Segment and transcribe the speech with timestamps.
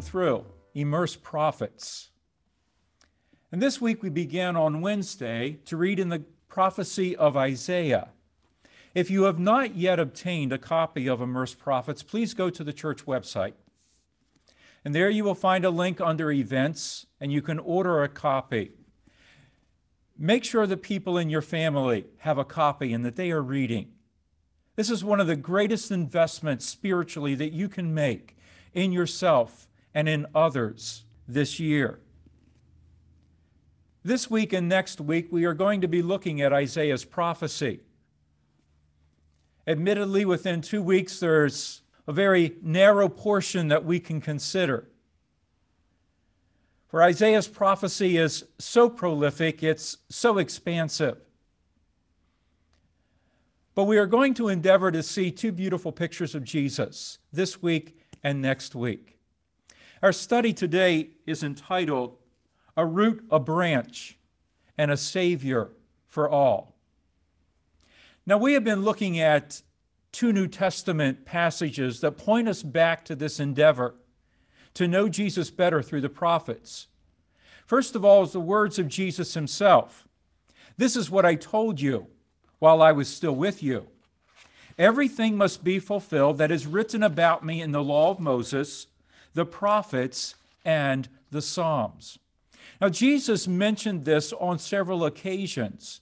[0.00, 2.10] through Immerse Prophets.
[3.50, 8.08] And this week we began on Wednesday to read in the prophecy of Isaiah.
[8.94, 12.72] If you have not yet obtained a copy of Immerse Prophets, please go to the
[12.72, 13.54] church website.
[14.84, 18.72] And there you will find a link under events, and you can order a copy.
[20.16, 23.92] Make sure that people in your family have a copy and that they are reading.
[24.76, 28.36] This is one of the greatest investments spiritually that you can make
[28.72, 32.00] in yourself and in others this year.
[34.04, 37.80] This week and next week, we are going to be looking at Isaiah's prophecy.
[39.66, 44.88] Admittedly, within two weeks, there's a very narrow portion that we can consider.
[46.88, 51.18] For Isaiah's prophecy is so prolific, it's so expansive.
[53.74, 57.98] But we are going to endeavor to see two beautiful pictures of Jesus this week
[58.24, 59.17] and next week.
[60.00, 62.16] Our study today is entitled
[62.76, 64.16] A Root, a Branch,
[64.76, 65.70] and a Savior
[66.06, 66.76] for All.
[68.24, 69.60] Now, we have been looking at
[70.12, 73.96] two New Testament passages that point us back to this endeavor
[74.74, 76.86] to know Jesus better through the prophets.
[77.66, 80.06] First of all, is the words of Jesus himself.
[80.76, 82.06] This is what I told you
[82.60, 83.88] while I was still with you.
[84.78, 88.86] Everything must be fulfilled that is written about me in the law of Moses,
[89.38, 92.18] the prophets, and the Psalms.
[92.80, 96.00] Now, Jesus mentioned this on several occasions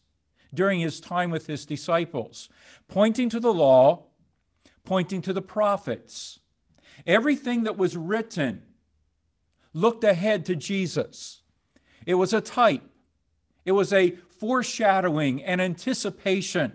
[0.54, 2.48] during his time with his disciples,
[2.88, 4.04] pointing to the law,
[4.84, 6.38] pointing to the prophets.
[7.06, 8.62] Everything that was written
[9.74, 11.42] looked ahead to Jesus.
[12.06, 12.88] It was a type,
[13.66, 16.72] it was a foreshadowing and anticipation.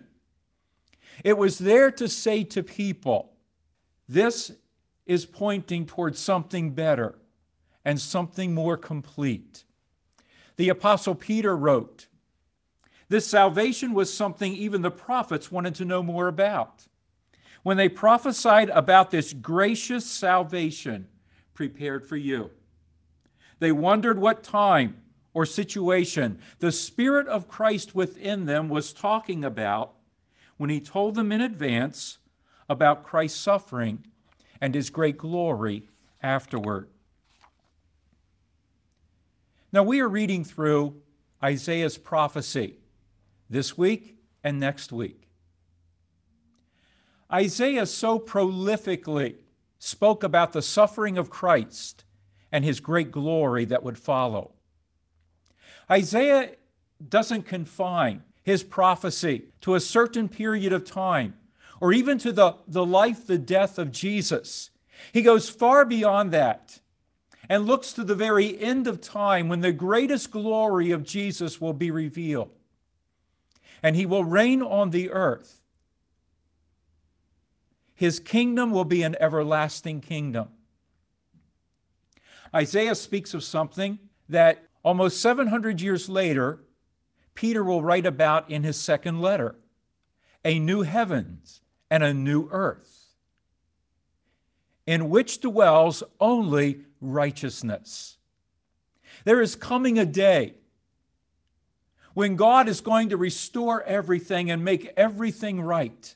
[1.23, 3.33] It was there to say to people,
[4.07, 4.51] this
[5.05, 7.16] is pointing towards something better
[7.84, 9.63] and something more complete.
[10.57, 12.07] The Apostle Peter wrote,
[13.09, 16.88] This salvation was something even the prophets wanted to know more about.
[17.63, 21.07] When they prophesied about this gracious salvation
[21.53, 22.51] prepared for you,
[23.59, 24.97] they wondered what time
[25.33, 29.94] or situation the Spirit of Christ within them was talking about
[30.57, 32.18] when he told them in advance
[32.68, 34.06] about Christ's suffering
[34.61, 35.89] and his great glory
[36.22, 36.88] afterward.
[39.73, 41.01] Now, we are reading through
[41.44, 42.77] Isaiah's prophecy
[43.50, 45.27] this week and next week.
[47.31, 49.35] Isaiah so prolifically
[49.79, 52.03] spoke about the suffering of Christ
[52.51, 54.51] and his great glory that would follow.
[55.89, 56.51] Isaiah
[57.09, 61.35] doesn't confine his prophecy to a certain period of time
[61.81, 64.69] or even to the, the life, the death of Jesus.
[65.12, 66.80] He goes far beyond that
[67.50, 71.74] and looks to the very end of time when the greatest glory of Jesus will
[71.74, 72.52] be revealed.
[73.84, 75.59] And he will reign on the earth.
[77.96, 80.48] His kingdom will be an everlasting kingdom.
[82.53, 84.00] Isaiah speaks of something
[84.30, 86.59] that Almost 700 years later,
[87.36, 89.56] Peter will write about in his second letter
[90.44, 93.09] a new heavens and a new earth,
[94.88, 98.18] in which dwells only righteousness.
[99.25, 100.53] There is coming a day
[102.13, 106.16] when God is going to restore everything and make everything right.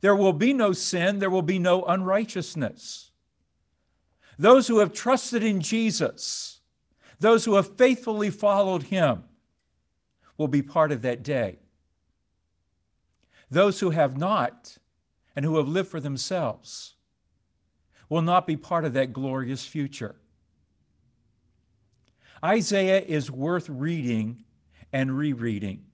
[0.00, 3.10] There will be no sin, there will be no unrighteousness.
[4.38, 6.60] Those who have trusted in Jesus,
[7.18, 9.24] those who have faithfully followed him
[10.38, 11.58] will be part of that day.
[13.50, 14.78] Those who have not
[15.34, 16.94] and who have lived for themselves
[18.08, 20.16] will not be part of that glorious future.
[22.44, 24.44] Isaiah is worth reading
[24.92, 25.84] and rereading.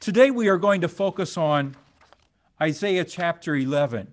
[0.00, 1.76] Today we are going to focus on
[2.60, 4.10] Isaiah chapter 11.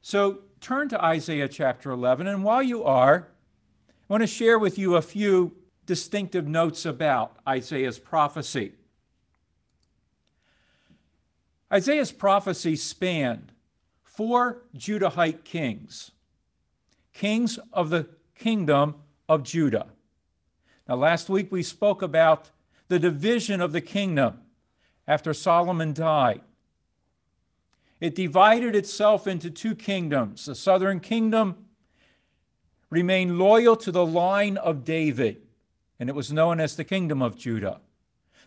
[0.00, 2.26] So turn to Isaiah chapter 11.
[2.26, 3.28] And while you are,
[3.88, 5.52] I want to share with you a few
[5.90, 8.74] distinctive notes about Isaiah's prophecy.
[11.72, 13.50] Isaiah's prophecy spanned
[14.04, 16.12] four Judahite kings,
[17.12, 18.06] kings of the
[18.38, 18.94] kingdom
[19.28, 19.88] of Judah.
[20.88, 22.50] Now, last week we spoke about
[22.86, 24.42] the division of the kingdom
[25.08, 26.42] after Solomon died.
[27.98, 30.46] It divided itself into two kingdoms.
[30.46, 31.66] The southern kingdom
[32.90, 35.42] remained loyal to the line of David,
[36.00, 37.80] and it was known as the kingdom of Judah.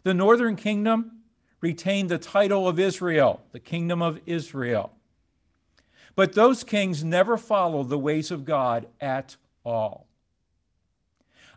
[0.01, 1.19] The northern kingdom
[1.61, 4.91] retained the title of Israel, the kingdom of Israel.
[6.15, 10.07] But those kings never followed the ways of God at all.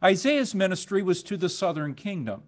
[0.04, 2.42] Isaiah's ministry was to the southern kingdom,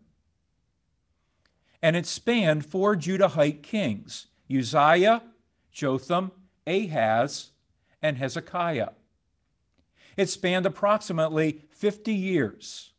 [1.83, 5.23] and it spanned four Judahite kings Uzziah,
[5.73, 6.33] Jotham,
[6.67, 7.51] Ahaz,
[8.03, 8.91] and Hezekiah.
[10.17, 12.93] It spanned approximately 50 years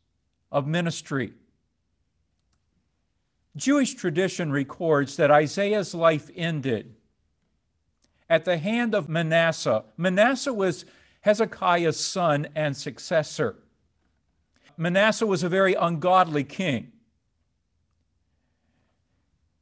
[0.50, 1.32] of ministry.
[3.56, 6.94] Jewish tradition records that Isaiah's life ended
[8.28, 9.84] at the hand of Manasseh.
[9.96, 10.84] Manasseh was
[11.22, 13.56] Hezekiah's son and successor.
[14.76, 16.92] Manasseh was a very ungodly king.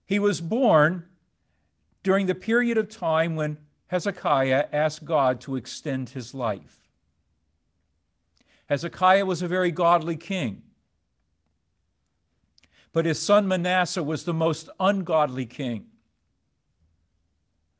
[0.05, 1.07] He was born
[2.03, 3.59] during the period of time when
[3.89, 6.79] Hezekiah asked God to extend his life.
[8.69, 10.63] Hezekiah was a very godly king.
[12.99, 15.87] But his son Manasseh was the most ungodly king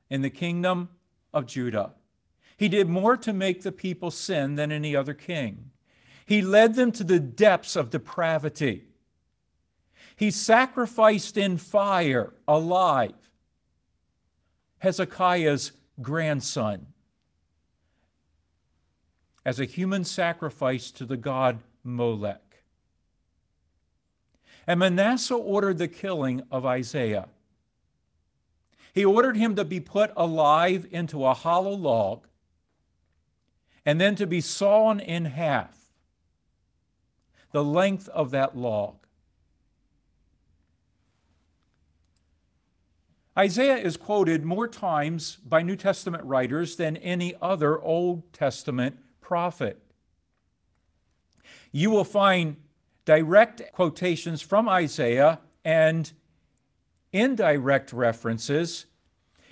[0.09, 0.91] in the kingdom
[1.35, 1.95] of Judah.
[2.57, 5.73] He did more to make the people sin than any other king.
[6.25, 8.85] He led them to the depths of depravity.
[10.15, 13.33] He sacrificed in fire alive
[14.79, 16.87] Hezekiah's grandson
[19.45, 22.48] as a human sacrifice to the god Molech.
[24.69, 27.29] And Manasseh ordered the killing of Isaiah.
[28.93, 32.27] He ordered him to be put alive into a hollow log
[33.87, 35.75] and then to be sawn in half,
[37.53, 38.97] the length of that log.
[43.39, 49.81] Isaiah is quoted more times by New Testament writers than any other Old Testament prophet.
[51.73, 52.57] You will find
[53.09, 56.13] direct quotations from Isaiah and
[57.11, 58.85] indirect references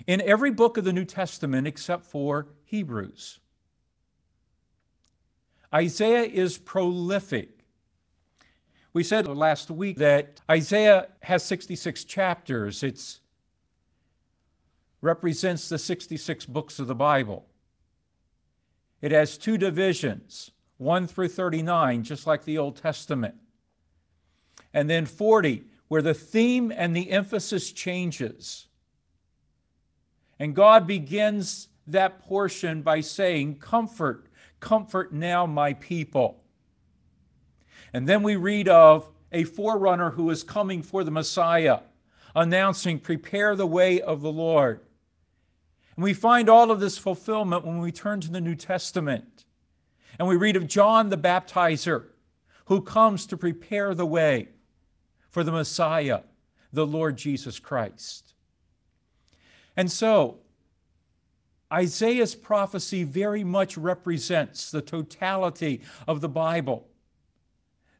[0.05, 3.39] in every book of the New Testament except for Hebrews.
[5.73, 7.65] Isaiah is prolific.
[8.93, 12.83] We said last week that Isaiah has 66 chapters.
[12.83, 13.21] It's
[15.01, 17.47] represents the 66 books of the Bible.
[19.01, 23.33] It has two divisions, 1 through 39, just like the Old Testament.
[24.73, 28.67] And then 40, where the theme and the emphasis changes.
[30.39, 34.27] And God begins that portion by saying, Comfort,
[34.59, 36.43] comfort now my people.
[37.93, 41.79] And then we read of a forerunner who is coming for the Messiah,
[42.35, 44.81] announcing, Prepare the way of the Lord.
[45.95, 49.45] And we find all of this fulfillment when we turn to the New Testament.
[50.19, 52.05] And we read of John the baptizer
[52.65, 54.49] who comes to prepare the way
[55.37, 56.21] for the Messiah,
[56.73, 58.33] the Lord Jesus Christ.
[59.75, 60.39] And so,
[61.71, 66.87] Isaiah's prophecy very much represents the totality of the Bible,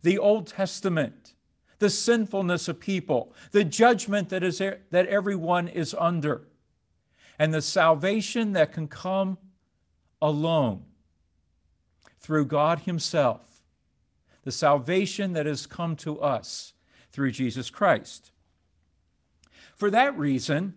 [0.02, 1.36] the Old Testament,
[1.78, 6.48] the sinfulness of people, the judgment that, is, that everyone is under
[7.38, 9.38] and the salvation that can come
[10.24, 10.86] alone
[12.20, 13.62] through God Himself,
[14.44, 16.74] the salvation that has come to us
[17.18, 18.30] through Jesus Christ.
[19.76, 20.76] For that reason,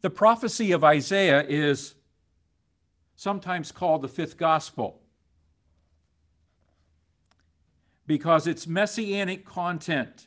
[0.00, 1.94] the prophecy of Isaiah is
[3.14, 5.00] sometimes called the fifth gospel
[8.08, 10.26] because its messianic content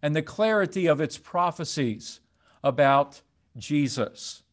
[0.00, 2.20] and the clarity of its prophecies
[2.62, 3.22] about
[3.56, 4.44] Jesus.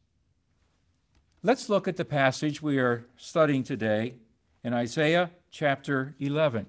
[1.44, 4.16] Let's look at the passage we are studying today
[4.64, 6.66] in Isaiah chapter 11.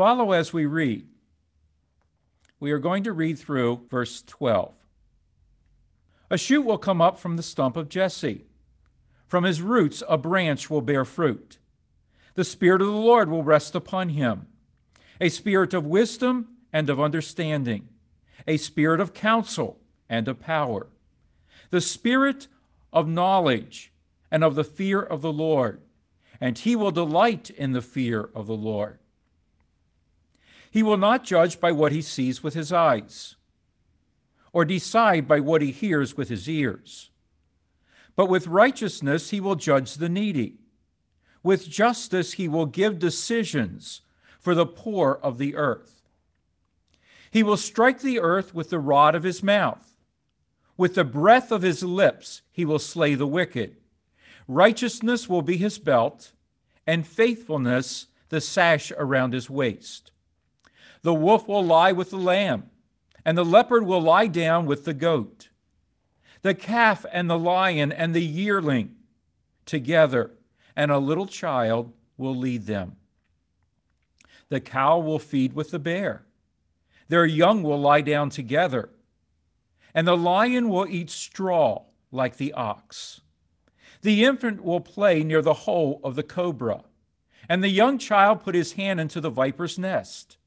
[0.00, 1.06] Follow as we read.
[2.58, 4.72] We are going to read through verse 12.
[6.30, 8.46] A shoot will come up from the stump of Jesse.
[9.26, 11.58] From his roots, a branch will bear fruit.
[12.32, 14.46] The Spirit of the Lord will rest upon him
[15.20, 17.90] a spirit of wisdom and of understanding,
[18.48, 20.86] a spirit of counsel and of power,
[21.68, 22.46] the spirit
[22.90, 23.92] of knowledge
[24.30, 25.82] and of the fear of the Lord,
[26.40, 28.99] and he will delight in the fear of the Lord.
[30.70, 33.36] He will not judge by what he sees with his eyes,
[34.52, 37.10] or decide by what he hears with his ears.
[38.16, 40.58] But with righteousness he will judge the needy.
[41.42, 44.02] With justice he will give decisions
[44.38, 46.02] for the poor of the earth.
[47.30, 49.90] He will strike the earth with the rod of his mouth
[50.80, 53.76] with the breath of his lips, he will slay the wicked.
[54.48, 56.32] Righteousness will be his belt,
[56.86, 60.09] and faithfulness the sash around his waist.
[61.02, 62.70] The wolf will lie with the lamb,
[63.24, 65.48] and the leopard will lie down with the goat.
[66.42, 68.96] the calf and the lion and the yearling
[69.66, 70.32] together,
[70.74, 72.96] and a little child will lead them.
[74.48, 76.24] The cow will feed with the bear,
[77.08, 78.90] their young will lie down together,
[79.94, 83.20] and the lion will eat straw like the ox.
[84.02, 86.84] The infant will play near the hole of the cobra,
[87.48, 90.38] and the young child put his hand into the viper's nest.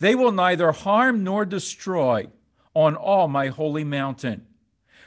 [0.00, 2.28] They will neither harm nor destroy
[2.74, 4.46] on all my holy mountain.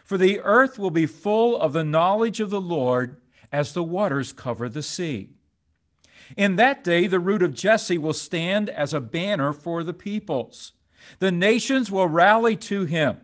[0.04, 3.18] For the earth will be full of the knowledge of the Lord
[3.52, 5.30] as the waters cover the sea.
[6.38, 10.74] In that day, the root of Jesse will stand as a banner for the peoples.
[11.20, 13.18] The nations will rally to him,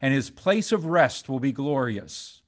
[0.00, 2.42] and his place of rest will be glorious.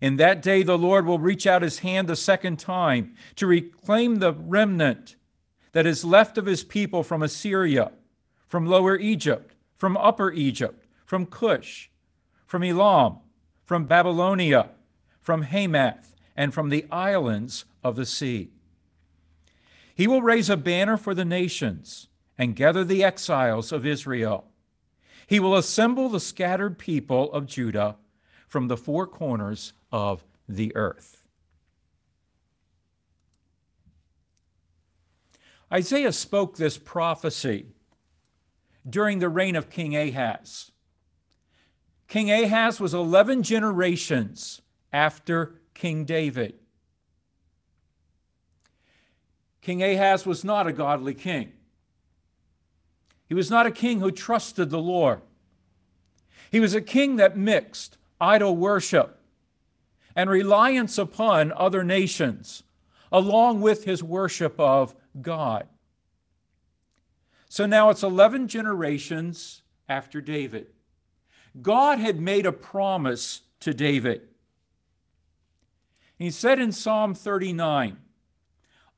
[0.00, 4.16] In that day, the Lord will reach out his hand a second time to reclaim
[4.16, 5.16] the remnant
[5.76, 7.92] that is left of his people from Assyria,
[8.48, 11.90] from Lower Egypt, from Upper Egypt, from Cush,
[12.46, 13.18] from Elam,
[13.62, 14.70] from Babylonia,
[15.20, 18.48] from Hamath, and from the islands of the sea.
[19.94, 24.46] He will raise a banner for the nations and gather the exiles of Israel.
[25.26, 27.96] He will assemble the scattered people of Judah
[28.48, 31.25] from the four corners of the earth.
[35.72, 37.66] Isaiah spoke this prophecy
[38.88, 40.70] during the reign of King Ahaz.
[42.08, 46.54] King Ahaz was 11 generations after King David.
[49.60, 51.52] King Ahaz was not a godly king.
[53.28, 55.20] He was not a king who trusted the Lord.
[56.52, 59.18] He was a king that mixed idol worship
[60.14, 62.62] and reliance upon other nations,
[63.10, 65.66] along with his worship of God.
[67.48, 70.66] So now it's 11 generations after David.
[71.62, 74.22] God had made a promise to David.
[76.18, 77.98] He said in Psalm 39,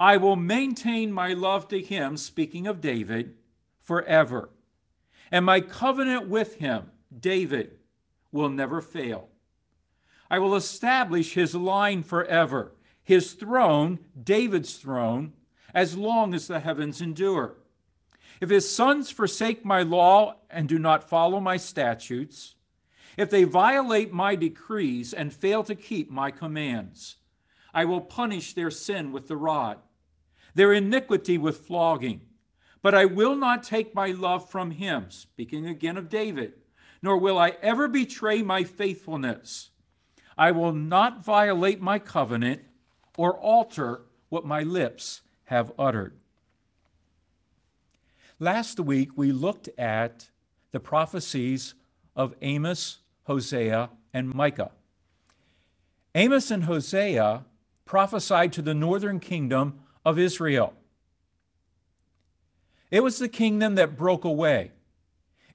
[0.01, 3.35] I will maintain my love to him, speaking of David,
[3.83, 4.51] forever.
[5.31, 7.79] And my covenant with him, David,
[8.31, 9.29] will never fail.
[10.31, 12.73] I will establish his line forever,
[13.03, 15.33] his throne, David's throne,
[15.75, 17.57] as long as the heavens endure.
[18.41, 22.55] If his sons forsake my law and do not follow my statutes,
[23.17, 27.17] if they violate my decrees and fail to keep my commands,
[27.75, 29.79] I will punish their sin with the rod,
[30.55, 32.23] their iniquity with flogging.
[32.81, 36.55] But I will not take my love from him, speaking again of David,
[37.03, 39.71] nor will I ever betray my faithfulness.
[40.37, 42.63] I will not violate my covenant
[43.17, 46.13] or alter what my lips have uttered.
[48.39, 50.29] Last week, we looked at
[50.73, 51.75] the prophecies
[52.15, 54.71] of Amos, Hosea, and Micah.
[56.15, 57.45] Amos and Hosea
[57.85, 60.75] prophesied to the northern kingdom of Israel.
[62.91, 64.73] It was the kingdom that broke away.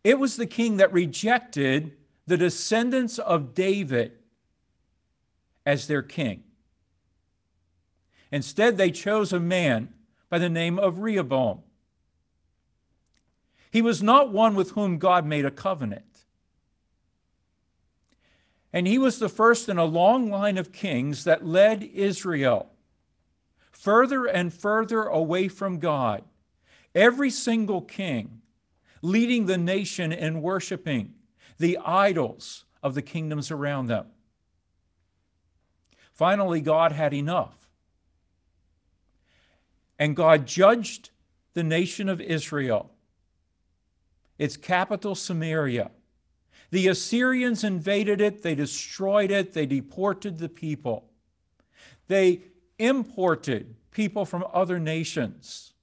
[0.03, 1.95] It was the king that rejected
[2.25, 4.13] the descendants of David
[5.65, 6.43] as their king.
[8.33, 9.93] Instead, they chose a man
[10.27, 11.61] by the name of Rehoboam.
[13.69, 16.25] He was not one with whom God made a covenant.
[18.73, 22.71] And he was the first in a long line of kings that led Israel
[23.69, 26.23] further and further away from God.
[26.95, 28.41] Every single king
[29.03, 31.13] leading the nation in worshiping
[31.59, 34.07] the idols of the kingdoms around them.
[36.11, 37.62] Finally, God had enough.
[39.99, 41.11] And God judged
[41.53, 42.93] the nation of Israel
[44.37, 45.91] its capital, Samaria.
[46.71, 51.11] The Assyrians invaded it, they destroyed it, they deported the people.
[52.07, 52.41] They
[52.79, 55.73] imported people from other nations.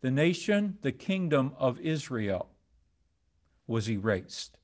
[0.00, 2.48] The nation, the kingdom of Israel,
[3.66, 4.56] was erased.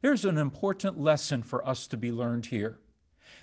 [0.00, 2.78] There's an important lesson for us to be learned here.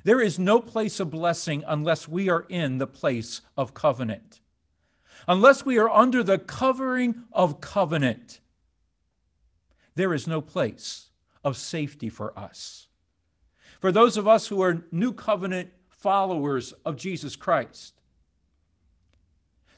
[0.05, 4.39] There is no place of blessing unless we are in the place of covenant
[5.27, 8.39] unless we are under the covering of covenant,
[9.95, 11.09] there is no place
[11.43, 12.87] of safety for us.
[13.79, 17.93] For those of us who are new covenant followers of Jesus Christ,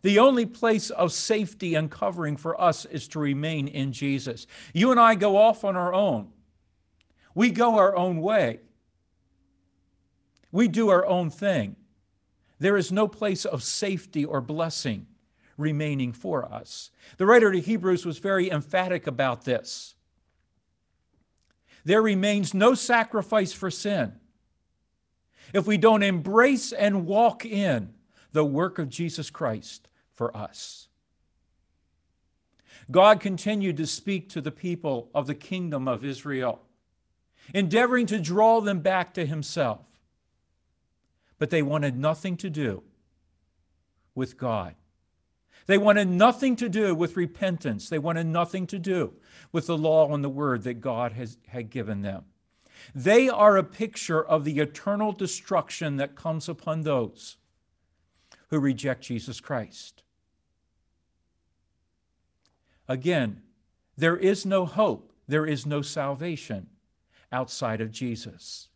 [0.02, 4.48] the only place of safety and covering for us is to remain in Jesus.
[4.74, 6.30] You and I go off on our own.
[7.36, 8.60] We go our own way.
[10.52, 11.76] We do our own thing.
[12.60, 15.08] There is no place of safety or blessing
[15.58, 16.92] remaining for us.
[17.18, 19.96] The writer to Hebrews was very emphatic about this.
[21.86, 24.14] there remains no sacrifice for sin.
[25.54, 27.94] If we don't embrace and walk in
[28.34, 30.90] the work of Jesus Christ for us.
[32.92, 36.62] God continued to speak to the people of the kingdom of Israel,
[37.54, 39.87] endeavoring to draw them back to himself.
[41.40, 42.84] But they wanted nothing to do
[44.16, 44.76] with God.
[45.68, 47.90] They wanted nothing to do with repentance.
[47.90, 49.14] They wanted nothing to do
[49.52, 52.24] with the law and the word that God has, had given them.
[52.96, 57.38] They are a picture of the eternal destruction that comes upon those
[58.50, 60.04] who reject Jesus Christ.
[62.88, 63.42] Again,
[63.98, 66.68] there is no hope, there is no salvation
[67.32, 68.70] outside of Jesus.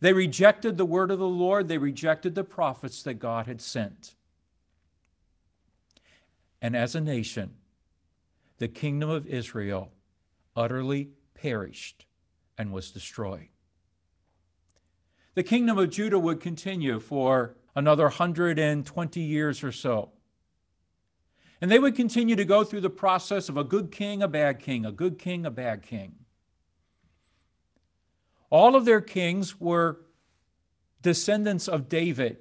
[0.00, 4.14] They rejected the word of the Lord, they rejected the prophets that God had sent.
[6.60, 7.54] And as a nation,
[8.58, 9.92] the kingdom of Israel
[10.56, 12.06] utterly perished
[12.56, 13.48] and was destroyed.
[15.34, 20.10] The kingdom of Judah would continue for another 120 years or so.
[21.60, 24.58] And they would continue to go through the process of a good king, a bad
[24.58, 26.16] king, a good king, a bad king.
[28.50, 30.00] All of their kings were
[31.02, 32.38] descendants of David.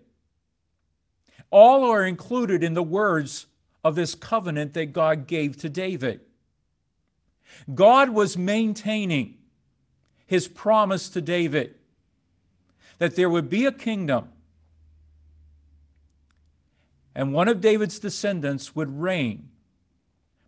[1.50, 3.46] All are included in the words
[3.84, 6.22] of this covenant that God gave to David.
[7.74, 9.38] God was maintaining
[10.26, 11.76] his promise to David
[12.98, 14.30] that there would be a kingdom
[17.18, 19.50] and one of David's descendants would reign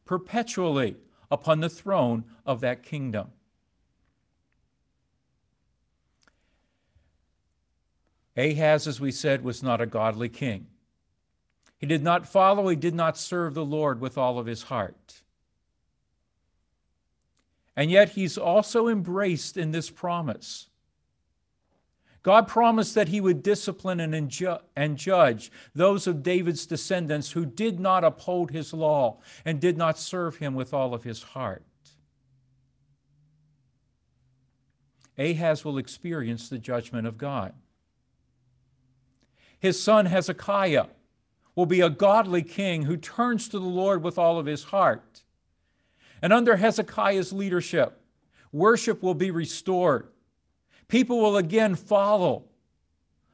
[0.06, 0.98] perpetually
[1.32, 3.32] upon the throne of that kingdom.
[8.40, 10.68] Ahaz, as we said, was not a godly king.
[11.78, 15.22] He did not follow, he did not serve the Lord with all of his heart.
[17.76, 20.68] And yet he's also embraced in this promise.
[22.24, 27.46] God promised that he would discipline and, inju- and judge those of David's descendants who
[27.46, 31.64] did not uphold his law and did not serve him with all of his heart.
[35.18, 37.54] Ahaz will experience the judgment of God.
[39.60, 40.88] His son Hezekiah
[41.56, 45.24] will be a godly king who turns to the Lord with all of his heart.
[46.22, 48.02] And under Hezekiah's leadership,
[48.52, 50.08] worship will be restored.
[50.88, 52.46] People will again follow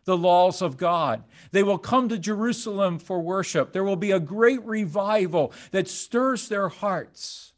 [0.05, 1.23] the laws of God.
[1.51, 3.73] They will come to Jerusalem for worship.
[3.73, 7.53] There will be a great revival that stirs their hearts.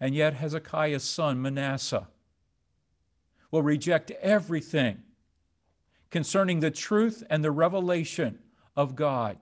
[0.00, 2.08] And yet, Hezekiah's son, Manasseh,
[3.50, 5.02] will reject everything
[6.10, 8.38] concerning the truth and the revelation
[8.76, 9.38] of God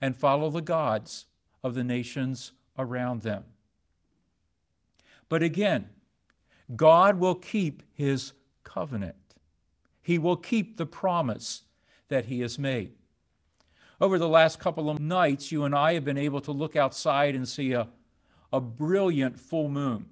[0.00, 1.26] and follow the gods
[1.62, 3.44] of the nations around them.
[5.28, 5.88] But again,
[6.76, 9.16] God will keep his covenant.
[10.02, 11.62] He will keep the promise
[12.08, 12.92] that he has made.
[14.00, 17.34] Over the last couple of nights, you and I have been able to look outside
[17.34, 17.88] and see a,
[18.52, 20.06] a brilliant full moon.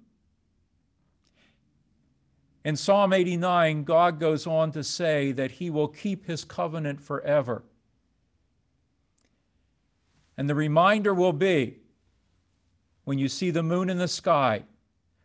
[2.65, 7.65] In Psalm 89, God goes on to say that he will keep his covenant forever.
[10.37, 11.79] And the reminder will be
[13.05, 14.63] when you see the moon in the sky,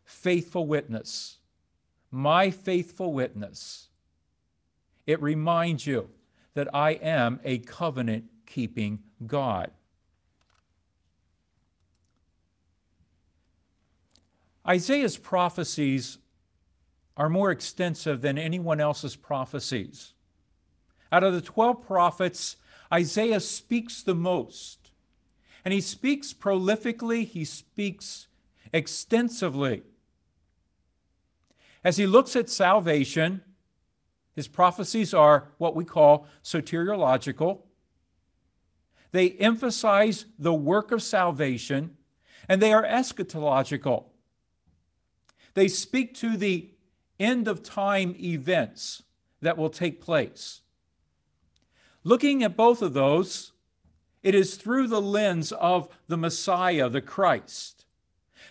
[0.04, 1.38] faithful witness,
[2.10, 3.90] my faithful witness.
[5.06, 6.10] It reminds you
[6.56, 9.70] that I am a covenant keeping God.
[14.68, 16.18] Isaiah's prophecies
[17.18, 20.14] are more extensive than anyone else's prophecies.
[21.12, 22.58] Out of the 12 prophets,
[22.94, 24.92] Isaiah speaks the most.
[25.66, 28.28] And he speaks prolifically, he speaks
[28.72, 29.84] extensively.
[31.84, 33.42] As he looks at salvation,
[34.36, 37.62] his prophecies are what we call soteriological.
[39.12, 41.98] They emphasize the work of salvation,
[42.48, 44.06] and they are eschatological.
[45.56, 46.70] They speak to the
[47.20, 49.04] end of time events
[49.42, 50.62] that will take place.
[52.04, 53.52] Looking at both of those,
[54.24, 57.86] it is through the lens of the Messiah, the Christ,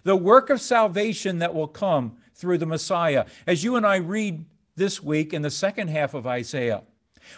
[0.05, 3.27] the work of salvation that will come through the Messiah.
[3.47, 4.45] As you and I read
[4.77, 6.83] this week in the second half of Isaiah,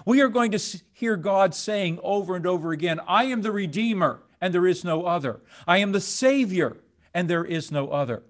[0.04, 4.22] we are going to hear God saying over and over again, I am the Redeemer,
[4.40, 5.40] and there is no other.
[5.66, 6.76] I am the Savior,
[7.14, 8.22] and there is no other.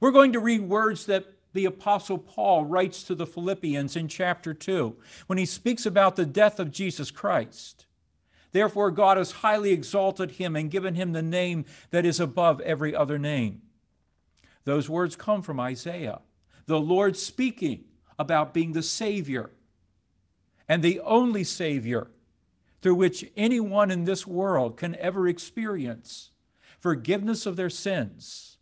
[0.00, 1.26] We're going to read words that
[1.56, 6.26] the Apostle Paul writes to the Philippians in chapter 2 when he speaks about the
[6.26, 7.86] death of Jesus Christ.
[8.52, 12.94] Therefore, God has highly exalted him and given him the name that is above every
[12.94, 13.62] other name.
[14.64, 16.20] Those words come from Isaiah,
[16.66, 17.84] the Lord speaking
[18.18, 19.50] about being the Savior
[20.68, 22.08] and the only Savior
[22.82, 26.30] through which anyone in this world can ever experience
[26.78, 28.58] forgiveness of their sins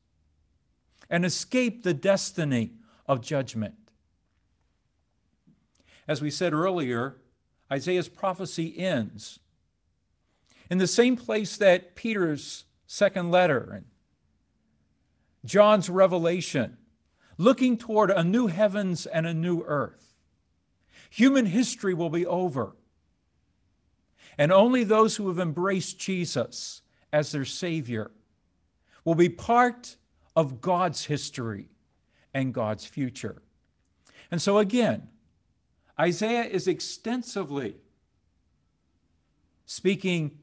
[1.11, 2.73] and escape the destiny
[3.07, 3.75] of judgment.
[6.07, 7.17] As we said earlier,
[7.73, 9.39] Isaiah's prophecy ends
[10.71, 13.85] in the same place that Peter's second letter and
[15.45, 16.79] John's revelation,
[17.37, 20.15] looking toward a new heavens and a new earth.
[21.11, 22.77] Human history will be over.
[24.39, 28.11] And only those who have embraced Jesus as their Savior
[29.05, 29.97] will be part
[30.35, 31.69] of God's history
[32.35, 33.41] and God's future.
[34.31, 35.09] And so, again,
[35.99, 37.77] Isaiah is extensively
[39.65, 40.39] speaking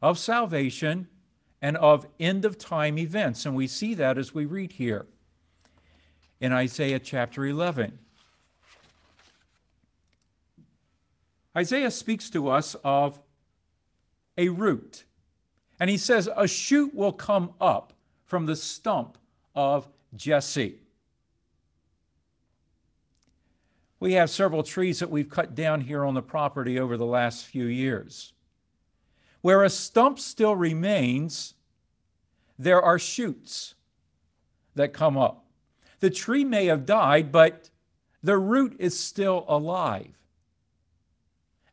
[0.00, 1.08] of salvation
[1.60, 3.44] and of end of time events.
[3.44, 5.06] And we see that as we read here
[6.40, 7.98] in Isaiah chapter 11.
[11.56, 13.20] Isaiah speaks to us of
[14.36, 15.04] a root.
[15.80, 17.92] And he says, A shoot will come up
[18.24, 19.18] from the stump
[19.54, 20.78] of Jesse.
[24.04, 27.46] We have several trees that we've cut down here on the property over the last
[27.46, 28.34] few years.
[29.40, 31.54] Where a stump still remains,
[32.58, 33.76] there are shoots
[34.74, 35.46] that come up.
[36.00, 37.70] The tree may have died, but
[38.22, 40.12] the root is still alive.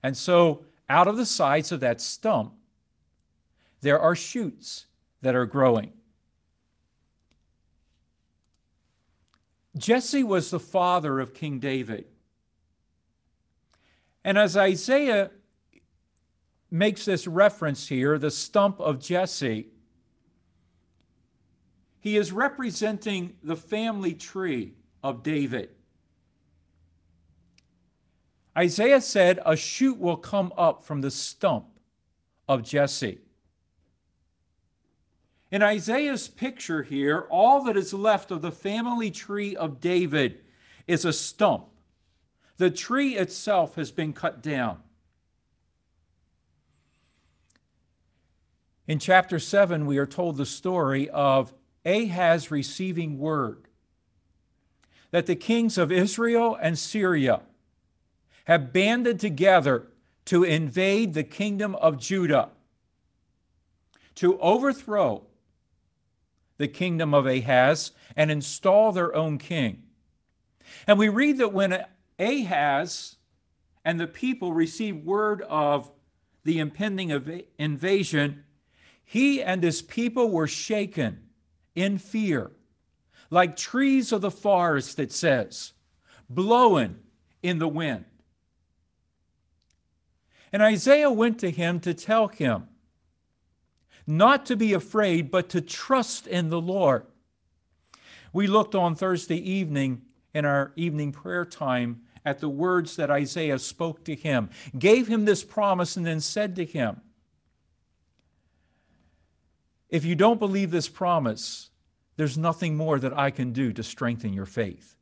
[0.02, 2.54] And so out of the sides of that stump,
[3.82, 4.86] there are shoots
[5.22, 5.92] that are growing.
[9.78, 12.06] Jesse was the father of King David.
[14.24, 15.32] And as Isaiah
[16.70, 19.68] makes this reference here, the stump of Jesse,
[22.00, 25.70] he is representing the family tree of David.
[28.58, 31.68] Isaiah said, A shoot will come up from the stump
[32.48, 33.20] of Jesse.
[35.52, 40.42] In Isaiah's picture here, all that is left of the family tree of David
[40.88, 41.71] is a stump.
[42.62, 44.84] The tree itself has been cut down.
[48.86, 53.68] In chapter 7, we are told the story of Ahaz receiving word
[55.10, 57.42] that the kings of Israel and Syria
[58.46, 59.88] have banded together
[60.26, 62.50] to invade the kingdom of Judah,
[64.14, 65.24] to overthrow
[66.60, 69.82] the kingdom of Ahaz and install their own king.
[70.86, 71.84] And we read that when
[72.22, 73.16] Ahaz
[73.84, 75.92] and the people received word of
[76.44, 77.10] the impending
[77.58, 78.44] invasion,
[79.04, 81.30] he and his people were shaken
[81.76, 82.52] in fear,
[83.30, 85.74] like trees of the forest, it says,
[86.30, 86.98] blowing
[87.42, 88.06] in the wind.
[90.54, 92.68] And Isaiah went to him to tell him
[94.06, 97.06] not to be afraid, but to trust in the Lord.
[98.34, 100.02] We looked on Thursday evening
[100.34, 105.26] in our evening prayer time at the words that Isaiah spoke to him, gave him
[105.26, 107.02] this promise, and then said to him,
[109.90, 111.70] If you don't believe this promise,
[112.16, 114.96] there's nothing more that I can do to strengthen your faith.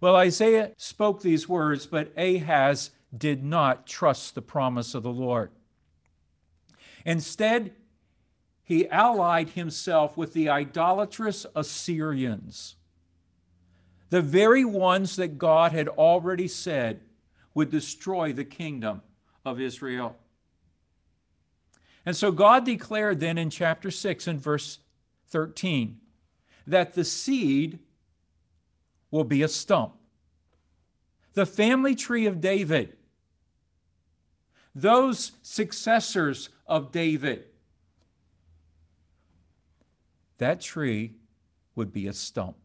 [0.00, 5.50] Well, Isaiah spoke these words, but Ahaz did not trust the promise of the Lord.
[7.04, 7.72] Instead,
[8.62, 12.76] he allied himself with the idolatrous Assyrians,
[14.10, 17.00] the very ones that God had already said
[17.54, 19.02] would destroy the kingdom
[19.44, 20.16] of Israel.
[22.06, 24.78] And so God declared then in chapter 6 and verse
[25.28, 25.98] 13
[26.66, 27.78] that the seed
[29.10, 29.94] will be a stump.
[31.34, 32.96] The family tree of David
[34.74, 37.44] those successors of David,
[40.38, 41.14] that tree
[41.76, 42.56] would be a stump.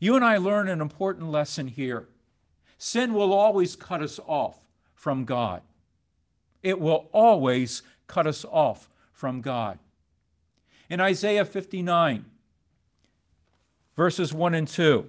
[0.00, 2.08] You and I learn an important lesson here.
[2.78, 4.58] Sin will always cut us off
[4.94, 5.62] from God.
[6.62, 9.78] It will always cut us off from God.
[10.88, 12.24] In Isaiah 59,
[13.94, 15.08] verses 1 and 2,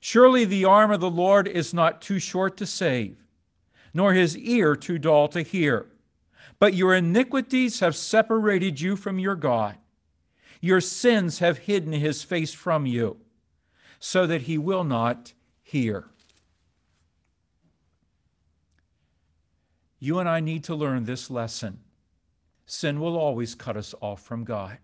[0.00, 3.16] surely the arm of the Lord is not too short to save
[3.96, 5.86] nor his ear too dull to hear.
[6.58, 9.76] But your iniquities have separated you from your God.
[10.60, 13.16] Your sins have hidden his face from you,
[13.98, 15.32] so that he will not
[15.62, 16.06] hear.
[19.98, 21.80] You and I need to learn this lesson.
[22.66, 24.78] Sin will always cut us off from God.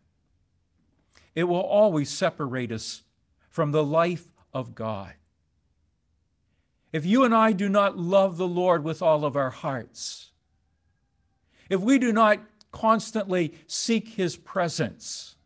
[1.35, 3.03] it will always separate us
[3.49, 5.15] from the life of God.
[6.93, 10.31] If you and I do not love the Lord with all of our hearts,
[11.71, 15.37] if we do not constantly seek His presence,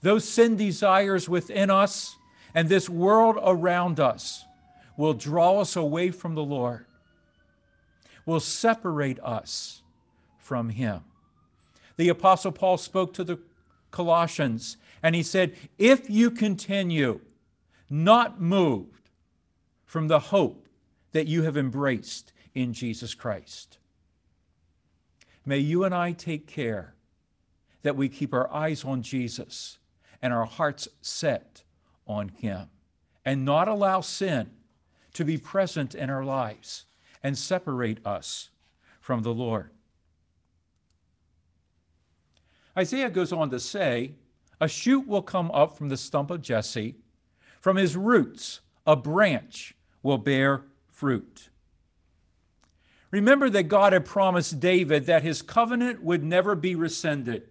[0.00, 2.15] those sin desires within us
[2.56, 4.46] and this world around us
[4.96, 6.86] will draw us away from the Lord,
[8.24, 9.82] will separate us
[10.38, 11.02] from Him.
[11.98, 13.38] The Apostle Paul spoke to the
[13.90, 17.20] Colossians and he said, If you continue
[17.90, 19.10] not moved
[19.84, 20.66] from the hope
[21.12, 23.76] that you have embraced in Jesus Christ,
[25.44, 26.94] may you and I take care
[27.82, 29.76] that we keep our eyes on Jesus
[30.22, 31.62] and our hearts set
[32.06, 32.68] on Him
[33.24, 34.50] and not allow sin
[35.14, 36.84] to be present in our lives
[37.22, 38.50] and separate us
[39.00, 39.70] from the Lord.
[42.76, 44.12] Isaiah goes on to say,
[44.60, 46.96] A shoot will come up from the stump of Jesse,
[47.60, 51.48] from his roots, a branch will bear fruit.
[53.10, 57.48] Remember that God had promised David that his covenant would never be rescinded.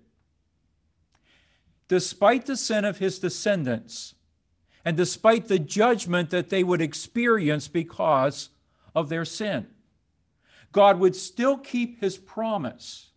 [1.88, 4.15] Despite the sin of his descendants,
[4.86, 8.50] and despite the judgment that they would experience because
[8.94, 9.68] of their sin,
[10.72, 13.10] God would still keep his promise.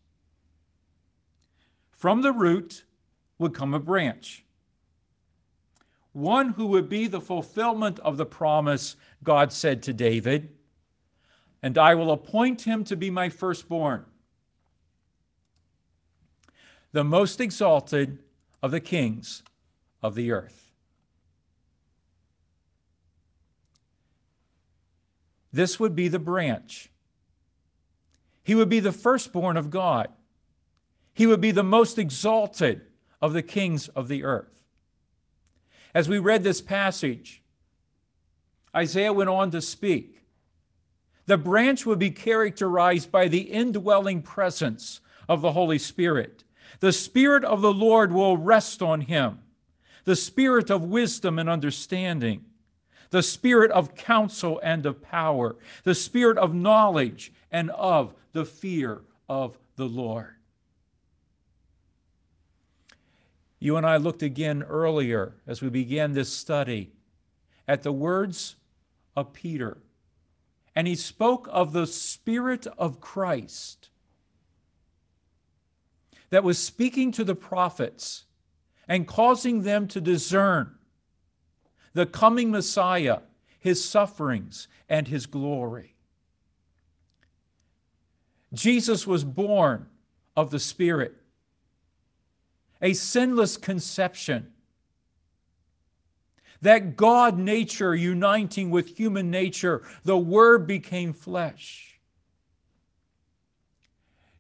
[1.90, 2.85] From the root
[3.38, 4.44] would come a branch,
[6.12, 10.48] one who would be the fulfillment of the promise God said to David,
[11.62, 14.07] and I will appoint him to be my firstborn,
[16.92, 18.20] the most exalted
[18.62, 19.42] of the kings
[20.02, 20.67] of the earth.
[25.52, 26.90] This would be the branch.
[28.42, 30.08] He would be the firstborn of God.
[31.14, 32.82] He would be the most exalted
[33.20, 34.52] of the kings of the earth.
[35.94, 37.42] As we read this passage,
[38.74, 40.22] Isaiah went on to speak.
[41.26, 46.44] The branch would be characterized by the indwelling presence of the Holy Spirit.
[46.80, 49.40] The Spirit of the Lord will rest on him,
[50.04, 52.44] the Spirit of wisdom and understanding,
[53.11, 59.03] the Spirit of counsel and of power, the Spirit of knowledge and of the fear
[59.29, 60.35] of the Lord.
[63.59, 66.92] You and I looked again earlier as we began this study
[67.66, 68.57] at the words
[69.16, 69.79] of Peter.
[70.77, 73.88] And he spoke of the Spirit of Christ
[76.31, 78.27] that was speaking to the prophets
[78.87, 80.77] and causing them to discern
[81.98, 83.18] the coming Messiah,
[83.58, 85.96] his sufferings, and his glory.
[88.52, 89.88] Jesus was born
[90.37, 91.16] of the Spirit
[92.80, 94.52] a sinless conception.
[96.62, 101.98] That God nature uniting with human nature, the Word became flesh.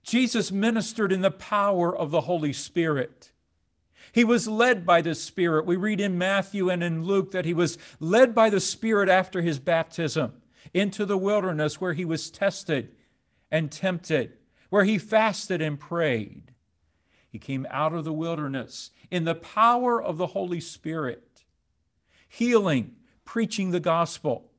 [0.04, 3.32] Jesus ministered in the power of the Holy Spirit.
[4.12, 5.66] He was led by the Spirit.
[5.66, 9.42] We read in Matthew and in Luke that he was led by the Spirit after
[9.42, 10.32] his baptism
[10.74, 12.94] into the wilderness where he was tested
[13.50, 14.32] and tempted,
[14.70, 16.52] where he fasted and prayed.
[17.30, 21.44] He came out of the wilderness in the power of the Holy Spirit,
[22.28, 24.50] healing, preaching the gospel.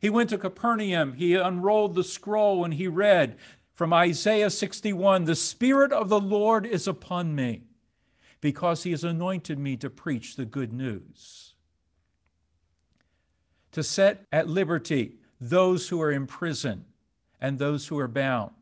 [0.00, 3.36] He went to Capernaum, he unrolled the scroll, and he read
[3.74, 7.64] from Isaiah 61 The Spirit of the Lord is upon me,
[8.40, 11.54] because he has anointed me to preach the good news,
[13.72, 16.84] to set at liberty those who are in prison
[17.40, 18.52] and those who are bound,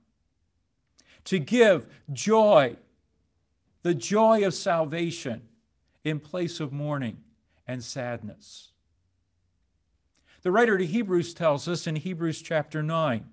[1.24, 2.76] to give joy
[3.82, 5.42] the joy of salvation
[6.04, 7.18] in place of mourning
[7.66, 8.70] and sadness.
[10.42, 13.24] The writer to Hebrews tells us in Hebrews chapter 9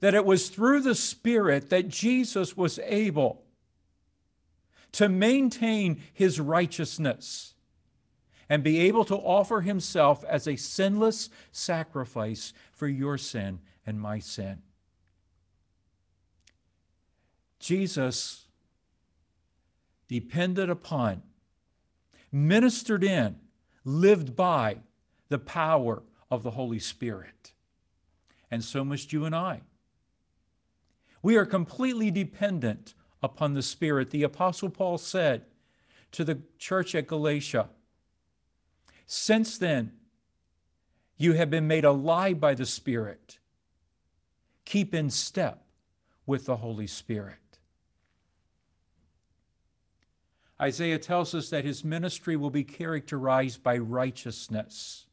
[0.00, 3.44] that it was through the Spirit that Jesus was able
[4.92, 7.54] to maintain his righteousness
[8.48, 14.18] and be able to offer himself as a sinless sacrifice for your sin and my
[14.18, 14.60] sin.
[17.58, 18.46] Jesus
[20.08, 21.22] depended upon,
[22.30, 23.36] ministered in,
[23.84, 24.76] lived by
[25.28, 27.52] the power of the Holy Spirit.
[28.50, 29.62] And so must you and I.
[31.22, 34.10] We are completely dependent upon the Spirit.
[34.10, 35.44] The Apostle Paul said
[36.12, 37.68] to the church at Galatia,
[39.06, 39.92] Since then,
[41.16, 43.38] you have been made alive by the Spirit.
[44.64, 45.64] Keep in step
[46.26, 47.36] with the Holy Spirit.
[50.60, 55.06] Isaiah tells us that his ministry will be characterized by righteousness.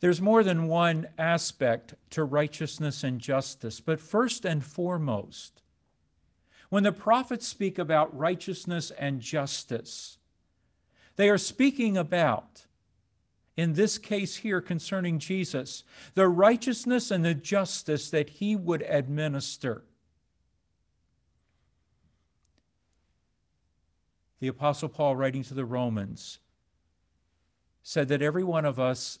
[0.00, 5.62] There's more than one aspect to righteousness and justice, but first and foremost,
[6.68, 10.18] when the prophets speak about righteousness and justice,
[11.16, 12.66] they are speaking about,
[13.56, 15.82] in this case here concerning Jesus,
[16.14, 19.84] the righteousness and the justice that he would administer.
[24.40, 26.38] The Apostle Paul, writing to the Romans,
[27.82, 29.20] said that every one of us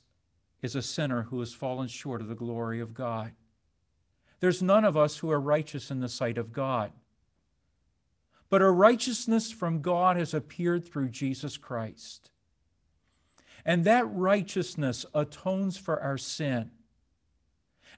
[0.66, 3.32] is a sinner who has fallen short of the glory of God.
[4.40, 6.90] There's none of us who are righteous in the sight of God.
[8.50, 12.30] But a righteousness from God has appeared through Jesus Christ.
[13.64, 16.72] And that righteousness atones for our sin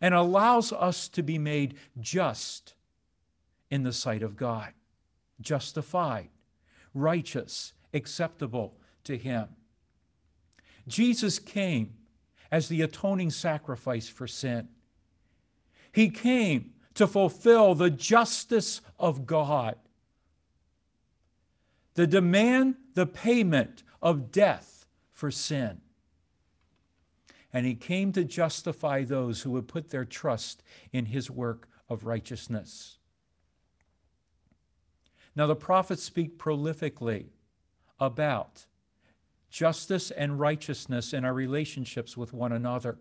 [0.00, 2.74] and allows us to be made just
[3.70, 4.74] in the sight of God,
[5.40, 6.28] justified,
[6.92, 9.48] righteous, acceptable to Him.
[10.86, 11.94] Jesus came
[12.50, 14.68] as the atoning sacrifice for sin.
[15.92, 19.76] He came to fulfill the justice of God,
[21.94, 25.80] the demand, the payment of death for sin.
[27.52, 32.04] And he came to justify those who would put their trust in his work of
[32.04, 32.98] righteousness.
[35.34, 37.26] Now, the prophets speak prolifically
[38.00, 38.66] about
[39.50, 42.98] justice and righteousness in our relationships with one another.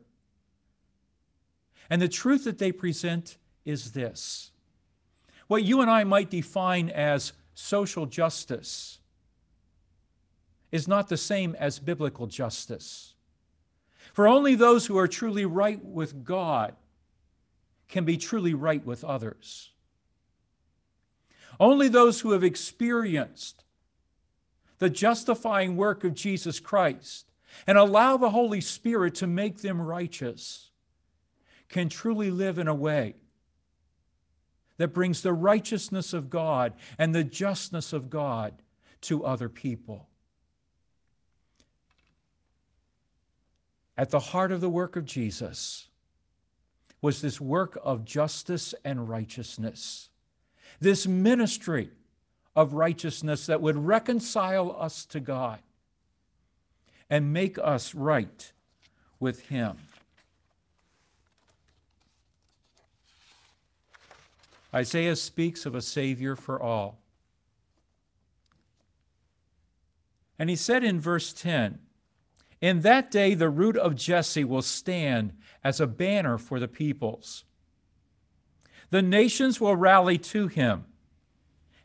[1.90, 4.52] And the truth that they present is this
[5.48, 9.00] what you and I might define as social justice
[10.72, 13.14] is not the same as biblical justice.
[14.14, 16.76] For only those who are truly right with God
[17.88, 19.72] can be truly right with others.
[21.60, 23.64] Only those who have experienced
[24.80, 27.32] the justifying work of Jesus Christ
[27.66, 30.70] and allow the Holy Spirit to make them righteous
[31.70, 33.16] can truly live in a way
[34.78, 38.54] that brings the righteousness of God and the justness of God
[39.02, 40.08] to other people.
[43.98, 45.88] At the heart of the work of Jesus
[47.02, 50.10] was this work of justice and righteousness,
[50.80, 51.90] this ministry
[52.58, 55.60] of righteousness that would reconcile us to God
[57.08, 58.52] and make us right
[59.20, 59.78] with Him.
[64.74, 66.98] Isaiah speaks of a Savior for all.
[70.40, 71.78] And he said in verse 10
[72.60, 77.44] In that day the root of Jesse will stand as a banner for the peoples.
[78.90, 80.86] The nations will rally to him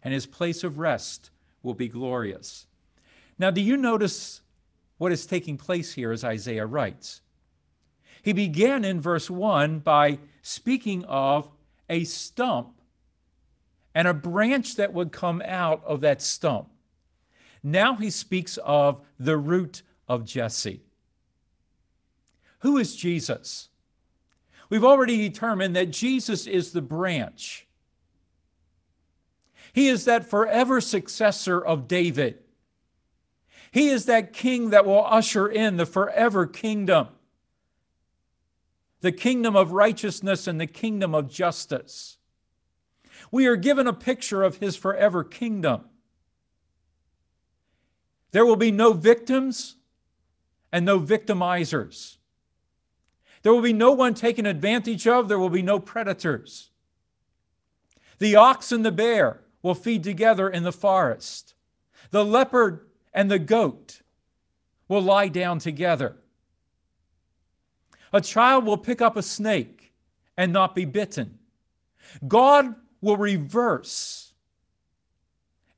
[0.02, 1.30] and his place of rest
[1.62, 2.66] will be glorious.
[3.38, 4.40] Now, do you notice
[4.98, 7.20] what is taking place here as Isaiah writes?
[8.22, 11.50] He began in verse 1 by speaking of
[11.88, 12.80] a stump
[13.94, 16.68] and a branch that would come out of that stump.
[17.62, 20.82] Now he speaks of the root of Jesse.
[22.60, 23.68] Who is Jesus?
[24.70, 27.66] We've already determined that Jesus is the branch.
[29.72, 32.38] He is that forever successor of David.
[33.70, 37.08] He is that king that will usher in the forever kingdom,
[39.00, 42.18] the kingdom of righteousness and the kingdom of justice.
[43.30, 45.86] We are given a picture of his forever kingdom.
[48.32, 49.76] There will be no victims
[50.70, 52.18] and no victimizers.
[53.42, 55.28] There will be no one taken advantage of.
[55.28, 56.70] There will be no predators.
[58.18, 61.54] The ox and the bear will feed together in the forest.
[62.10, 64.02] The leopard and the goat
[64.88, 66.16] will lie down together.
[68.12, 69.92] A child will pick up a snake
[70.36, 71.38] and not be bitten.
[72.26, 74.32] God will reverse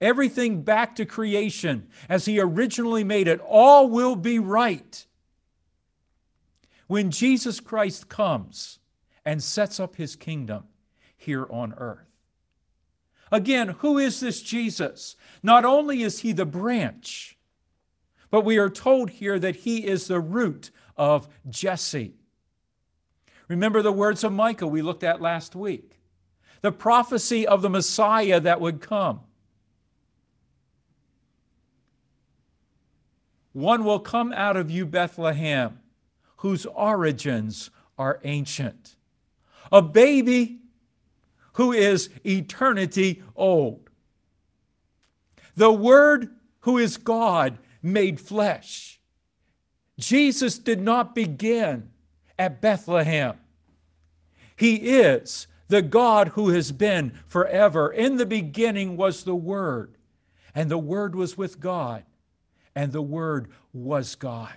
[0.01, 3.41] everything back to creation as He originally made it.
[3.41, 5.07] All will be right.
[6.87, 8.79] When Jesus Christ comes
[9.25, 10.65] and sets up His kingdom
[11.17, 12.14] here on earth.
[13.33, 15.17] Again, who is this Jesus?
[15.43, 17.37] Not only is he the branch,
[18.31, 22.15] but we are told here that he is the root of Jesse.
[23.49, 26.01] Remember the words of Micah we looked at last week
[26.65, 29.21] the prophecy of the Messiah that would come.
[33.53, 35.81] One will come out of you, Bethlehem,
[36.39, 37.69] whose origins
[37.99, 38.97] are ancient.
[39.71, 40.61] A baby
[41.55, 43.91] who is eternity old.
[45.57, 46.31] The Word
[46.61, 49.01] who is God made flesh.
[49.99, 51.91] Jesus did not begin
[52.39, 53.39] at Bethlehem.
[54.57, 57.91] He is the God who has been forever.
[57.91, 59.97] In the beginning was the Word,
[60.55, 62.05] and the Word was with God,
[62.75, 64.53] and the Word was God.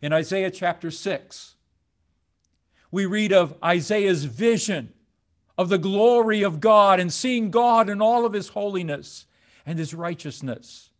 [0.00, 1.56] In Isaiah chapter 6,
[2.90, 4.94] we read of Isaiah's vision
[5.58, 9.26] of the glory of God and seeing God in all of his holiness
[9.66, 10.90] and his righteousness.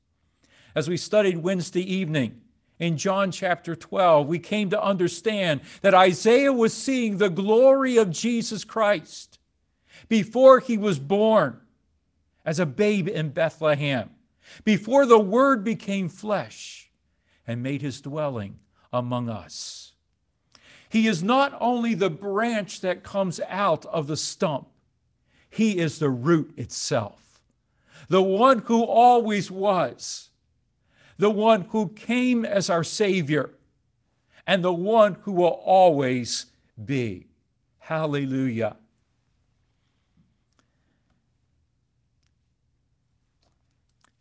[0.74, 2.40] As we studied Wednesday evening
[2.78, 8.11] in John chapter 12, we came to understand that Isaiah was seeing the glory of
[8.11, 9.38] Jesus Christ
[10.09, 11.61] before he was born
[12.44, 14.11] as a babe in Bethlehem,
[14.64, 16.90] before the Word became flesh
[17.46, 18.59] and made his dwelling
[18.92, 19.88] among us.
[20.89, 24.68] He is not only the branch that comes out of the stump,
[25.51, 27.41] he is the root itself,
[28.09, 30.30] the one who always was,
[31.18, 33.51] the one who came as our Savior,
[34.47, 36.47] and the one who will always
[36.82, 37.26] be.
[37.78, 38.76] Hallelujah.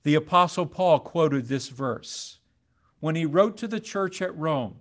[0.04, 2.40] The Apostle Paul quoted this verse
[3.00, 4.78] when he wrote to the church at Rome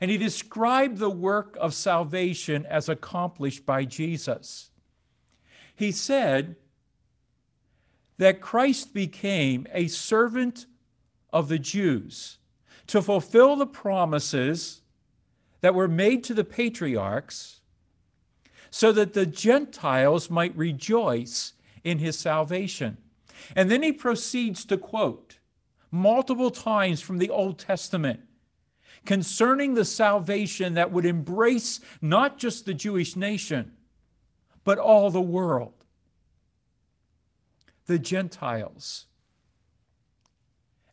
[0.00, 4.70] and he described the work of salvation as accomplished by Jesus.
[5.74, 6.56] He said
[8.18, 10.66] that Christ became a servant
[11.32, 12.38] of the Jews
[12.88, 14.82] to fulfill the promises
[15.60, 17.60] that were made to the patriarchs
[18.70, 22.98] so that the Gentiles might rejoice in his salvation.
[23.56, 25.38] And then he proceeds to quote
[25.90, 28.20] multiple times from the Old Testament
[29.08, 33.72] concerning the salvation that would embrace not just the Jewish nation,
[34.64, 35.72] but all the world,
[37.86, 39.06] the Gentiles.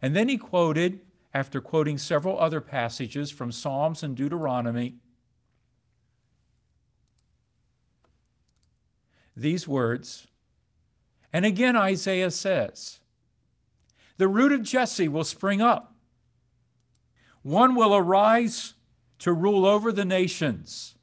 [0.01, 1.01] And then he quoted,
[1.34, 4.95] after quoting several other passages from Psalms and Deuteronomy,
[9.36, 10.26] these words.
[11.34, 13.01] And again, Isaiah says,
[14.16, 15.95] The root of Jesse will spring up
[17.46, 18.74] one will arise
[19.20, 20.96] to rule over the nations.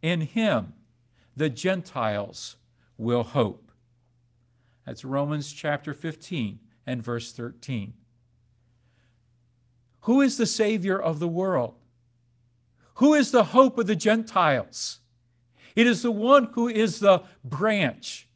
[0.00, 0.72] In him,
[1.36, 2.56] the Gentiles
[2.96, 3.70] will hope.
[4.86, 7.92] That's Romans chapter 15 and verse 13.
[10.00, 11.74] Who is the Savior of the world?
[12.94, 15.00] Who is the hope of the Gentiles?
[15.76, 18.28] It is the one who is the branch,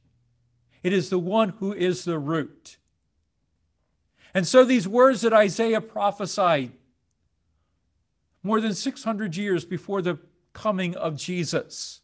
[0.83, 2.77] it is the one who is the root.
[4.35, 6.73] And so these words that Isaiah prophesied
[8.43, 10.19] more than 600 years before the
[10.53, 12.01] coming of Jesus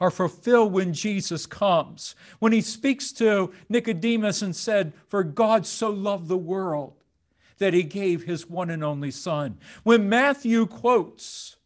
[0.00, 2.14] are fulfilled when Jesus comes.
[2.38, 6.94] When he speaks to Nicodemus and said, For God so loved the world
[7.58, 9.58] that he gave his one and only Son.
[9.82, 11.56] When Matthew quotes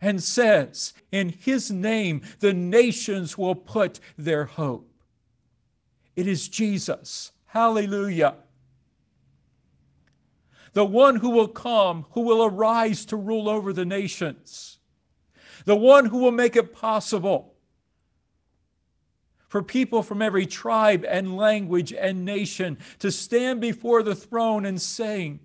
[0.00, 4.88] and says, In his name the nations will put their hope.
[6.14, 7.32] It is Jesus.
[7.46, 8.34] Hallelujah
[10.72, 14.78] the one who will come, who will arise to rule over the nations,
[15.64, 17.54] the one who will make it possible
[19.48, 24.80] for people from every tribe and language and nation to stand before the throne and
[24.80, 25.40] sing,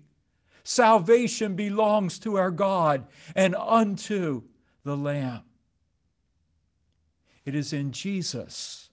[0.66, 4.42] Salvation belongs to our God and unto
[4.82, 5.42] the Lamb.
[7.44, 8.88] It is in Jesus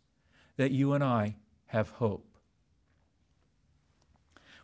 [0.58, 2.31] that you and I have hope.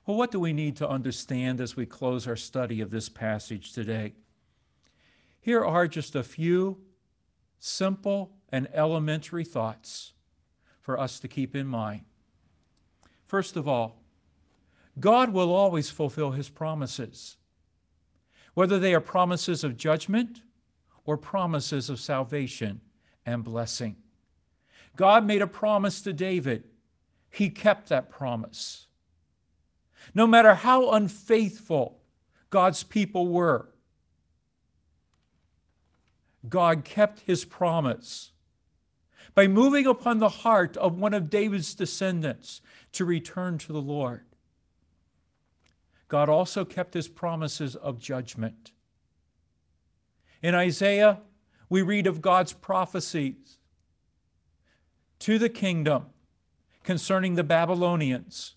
[0.08, 3.74] Well, what do we need to understand as we close our study of this passage
[3.74, 4.14] today?
[5.42, 6.78] Here are just a few
[7.60, 10.14] simple and elementary thoughts
[10.80, 12.06] for us to keep in mind.
[13.26, 14.02] First of all,
[14.98, 17.36] God will always fulfill his promises,
[18.54, 20.42] whether they are promises of judgment
[21.04, 22.80] or promises of salvation
[23.26, 23.98] and blessing.
[24.96, 26.64] God made a promise to David,
[27.30, 28.87] he kept that promise.
[30.14, 32.00] No matter how unfaithful
[32.50, 33.70] God's people were,
[36.48, 38.32] God kept his promise
[39.36, 42.62] by moving upon the heart of one of David's descendants
[42.94, 44.26] to return to the Lord.
[46.08, 48.72] God also kept his promises of judgment.
[50.42, 51.20] In Isaiah,
[51.70, 53.58] we read of God's prophecies
[55.20, 56.06] to the kingdom
[56.84, 58.56] concerning the Babylonians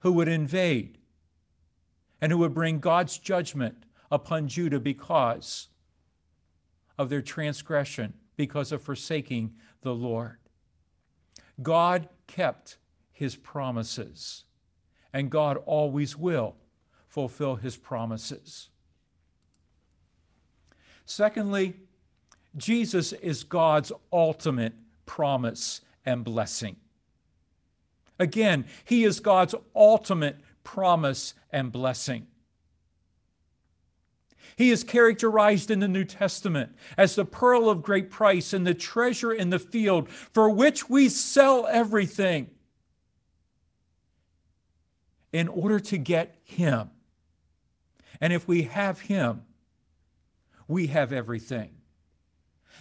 [0.00, 0.98] who would invade
[2.20, 5.68] and who would bring God's judgment upon Judah because
[6.98, 10.38] of their transgression because of forsaking the Lord.
[11.62, 12.78] God kept
[13.10, 14.44] his promises,
[15.12, 16.56] and God always will
[17.06, 18.70] fulfill his promises.
[21.04, 21.74] Secondly,
[22.56, 24.72] Jesus is God's ultimate
[25.06, 26.76] promise and blessing.
[28.20, 32.26] Again, he is God's ultimate promise and blessing.
[34.56, 38.74] He is characterized in the New Testament as the pearl of great price and the
[38.74, 42.50] treasure in the field for which we sell everything
[45.32, 46.90] in order to get Him.
[48.20, 49.44] And if we have Him,
[50.68, 51.70] we have everything.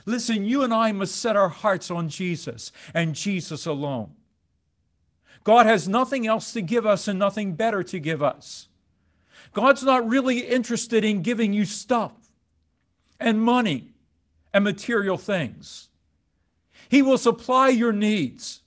[0.05, 4.11] Listen, you and I must set our hearts on Jesus and Jesus alone.
[5.43, 8.67] God has nothing else to give us and nothing better to give us.
[9.53, 12.13] God's not really interested in giving you stuff
[13.19, 13.93] and money
[14.53, 15.89] and material things.
[16.87, 18.61] He will supply your needs,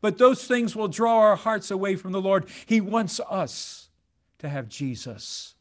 [0.00, 2.46] but those things will draw our hearts away from the Lord.
[2.66, 3.88] He wants us
[4.38, 5.54] to have Jesus.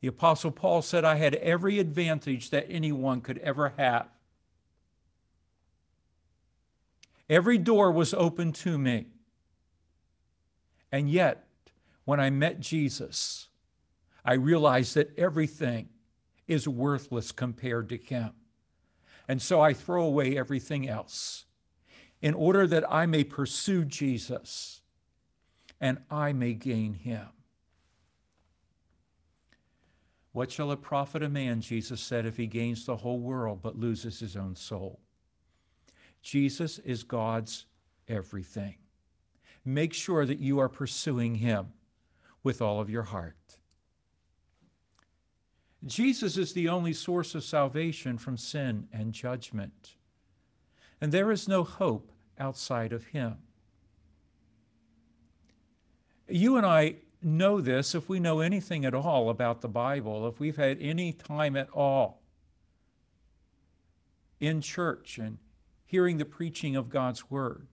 [0.00, 4.08] The Apostle Paul said, I had every advantage that anyone could ever have.
[7.32, 9.06] Every door was open to me.
[10.92, 11.46] And yet,
[12.04, 13.48] when I met Jesus,
[14.22, 15.88] I realized that everything
[16.46, 18.32] is worthless compared to Him.
[19.26, 21.46] And so I throw away everything else
[22.20, 24.82] in order that I may pursue Jesus
[25.80, 27.28] and I may gain Him.
[30.32, 33.78] What shall it profit a man, Jesus said, if he gains the whole world but
[33.78, 35.00] loses his own soul?
[36.22, 37.66] Jesus is God's
[38.08, 38.76] everything.
[39.64, 41.72] Make sure that you are pursuing him
[42.42, 43.36] with all of your heart.
[45.84, 49.94] Jesus is the only source of salvation from sin and judgment,
[51.00, 53.36] and there is no hope outside of him.
[56.28, 60.38] You and I know this if we know anything at all about the Bible, if
[60.38, 62.22] we've had any time at all
[64.40, 65.38] in church and
[65.92, 67.68] hearing the preaching of God's Word.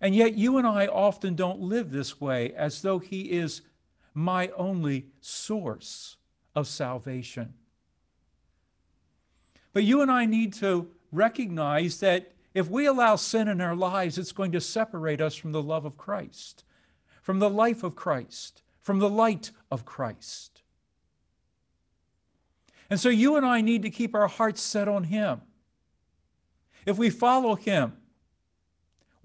[0.00, 3.60] And yet, you and I often don't live this way as though He is
[4.14, 6.16] my only source
[6.54, 7.52] of salvation.
[9.74, 14.16] But you and I need to recognize that if we allow sin in our lives,
[14.16, 16.64] it's going to separate us from the love of Christ,
[17.20, 20.62] from the life of Christ, from the light of Christ.
[22.88, 25.42] And so you and I need to keep our hearts set on Him.
[26.86, 27.94] If we follow Him,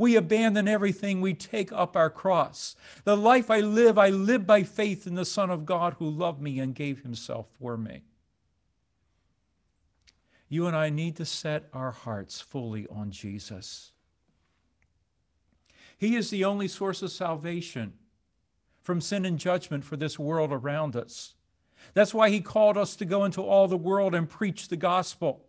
[0.02, 1.22] we abandon everything.
[1.22, 2.76] We take up our cross.
[3.04, 6.42] The life I live, I live by faith in the Son of God who loved
[6.42, 8.02] me and gave himself for me.
[10.50, 13.92] You and I need to set our hearts fully on Jesus.
[16.00, 17.94] He is the only source of salvation
[18.82, 21.36] from sin and judgment for this world around us.
[21.94, 25.46] That's why he called us to go into all the world and preach the gospel.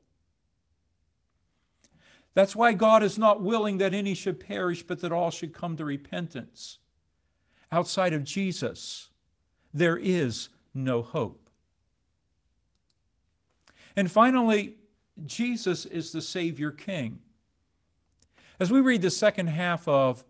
[2.35, 5.77] That's why God is not willing that any should perish, but that all should come
[5.77, 6.79] to repentance.
[7.71, 9.11] Outside of Jesus,
[9.73, 11.51] there is no hope.
[13.97, 14.77] And finally,
[15.27, 17.19] Jesus is the Savior King.
[18.59, 20.25] As we read the second half of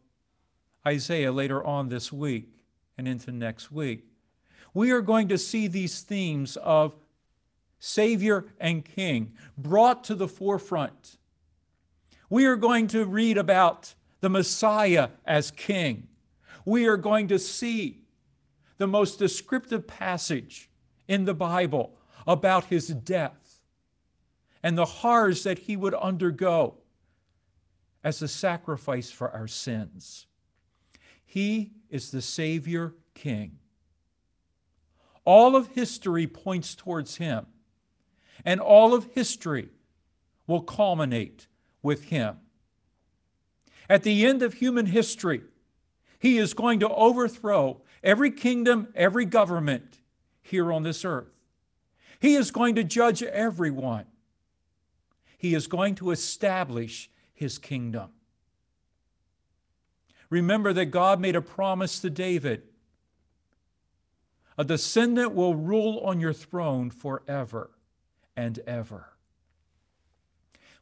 [0.86, 2.48] Isaiah later on this week
[2.98, 4.04] and into next week,
[4.74, 6.94] we are going to see these themes of
[7.78, 11.18] Savior and King brought to the forefront
[12.32, 16.08] we are going to read about the Messiah as king.
[16.64, 18.06] We are going to see
[18.78, 20.70] the most descriptive passage
[21.06, 21.94] in the Bible
[22.26, 23.60] about his death
[24.62, 26.78] and the horrors that he would undergo
[28.02, 30.24] as a sacrifice for our sins.
[31.26, 33.58] He is the Savior King.
[35.26, 37.44] All of history points towards him,
[38.42, 39.68] and all of history
[40.46, 41.46] will culminate
[41.82, 42.38] with him.
[43.88, 45.42] At the end of human history,
[46.18, 49.98] he is going to overthrow every kingdom, every government
[50.40, 51.32] here on this earth.
[52.20, 54.06] He is going to judge everyone.
[55.36, 58.10] He is going to establish his kingdom.
[60.30, 62.62] Remember that God made a promise to David
[64.58, 67.70] a descendant will rule on your throne forever
[68.36, 69.11] and ever.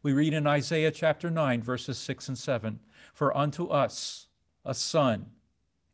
[0.03, 2.81] We read in Isaiah chapter 9, verses 6 and 7
[3.13, 4.29] For unto us
[4.65, 5.27] a son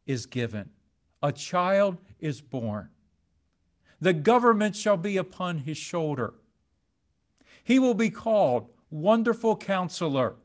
[0.07, 0.70] is given,
[1.22, 2.90] a child is born.
[4.00, 6.34] The government shall be upon his shoulder,
[7.64, 10.36] He will be called Wonderful Counselor,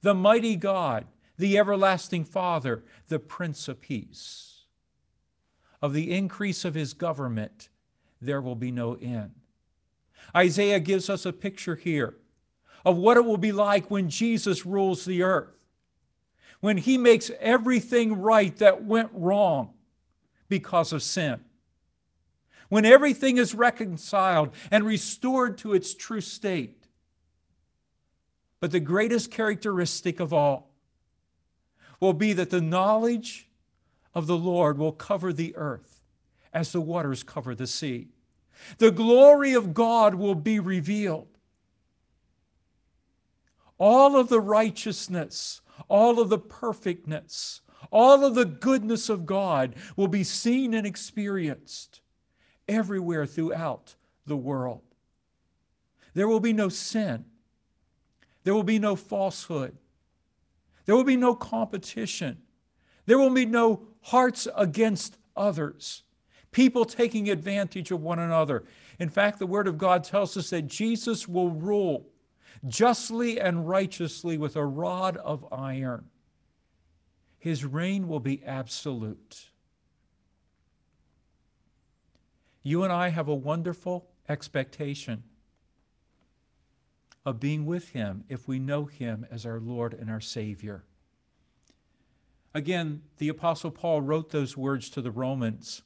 [0.00, 1.06] the Mighty God,
[1.36, 4.64] the Everlasting Father, the Prince of Peace.
[5.82, 7.68] Of the increase of his government,
[8.20, 9.32] there will be no end.
[10.34, 12.16] Isaiah gives us a picture here
[12.84, 15.54] of what it will be like when Jesus rules the earth,
[16.60, 19.74] when he makes everything right that went wrong
[20.48, 21.40] because of sin,
[22.68, 26.86] when everything is reconciled and restored to its true state.
[28.60, 30.70] But the greatest characteristic of all
[31.98, 33.48] will be that the knowledge
[34.14, 36.00] of the Lord will cover the earth
[36.52, 38.08] as the waters cover the sea.
[38.78, 41.29] The glory of God will be revealed.
[43.80, 50.06] All of the righteousness, all of the perfectness, all of the goodness of God will
[50.06, 52.00] be seen and experienced
[52.68, 54.82] everywhere throughout the world.
[56.14, 57.24] There will be no sin.
[58.44, 59.76] There will be no falsehood.
[60.84, 62.38] There will be no competition.
[63.06, 66.04] There will be no hearts against others
[66.52, 68.64] people taking advantage of one another.
[68.98, 72.06] In fact, the Word of God tells us that Jesus will rule
[72.66, 76.06] justly and righteously with a rod of iron.
[77.38, 79.50] His reign will be absolute.
[82.62, 85.22] You and I have a wonderful expectation
[87.24, 90.84] of being with Him if we know Him as our Lord and our Savior.
[92.52, 95.82] Again, the Apostle Paul wrote those words to the Romans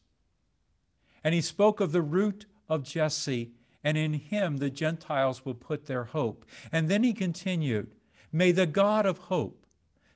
[1.24, 3.52] and he spoke of the root of Jesse,
[3.84, 6.46] and in him the Gentiles will put their hope.
[6.72, 7.94] And then he continued,
[8.32, 9.66] May the God of hope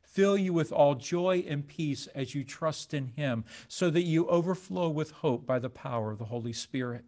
[0.03, 4.27] fill you with all joy and peace as you trust in him, so that you
[4.27, 7.05] overflow with hope by the power of the Holy Spirit.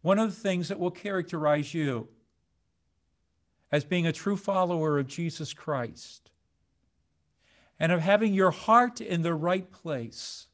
[0.00, 2.08] One of the things that will characterize you
[3.72, 6.30] as being a true follower of Jesus Christ
[7.78, 10.46] and of having your heart in the right place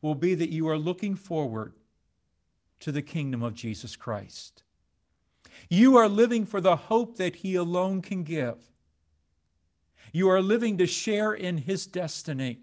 [0.00, 1.74] will be that you are looking forward
[2.82, 4.64] to the kingdom of Jesus Christ.
[5.68, 8.56] You are living for the hope that He alone can give.
[10.12, 12.58] You are living to share in His destiny